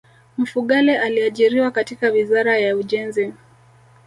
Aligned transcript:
Mfugale 0.37 0.99
aliajiriwa 0.99 1.71
katika 1.71 2.09
wizara 2.09 2.57
ya 2.57 2.75
ujenzi 2.77 3.33